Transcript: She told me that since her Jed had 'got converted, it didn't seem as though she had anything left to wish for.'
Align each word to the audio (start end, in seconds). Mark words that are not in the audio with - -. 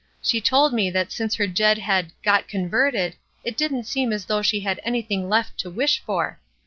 She 0.19 0.41
told 0.41 0.73
me 0.73 0.89
that 0.89 1.11
since 1.11 1.35
her 1.35 1.45
Jed 1.45 1.77
had 1.77 2.11
'got 2.23 2.47
converted, 2.47 3.17
it 3.43 3.55
didn't 3.55 3.83
seem 3.83 4.11
as 4.11 4.25
though 4.25 4.41
she 4.41 4.61
had 4.61 4.79
anything 4.83 5.29
left 5.29 5.59
to 5.59 5.69
wish 5.69 5.99
for.' 5.99 6.39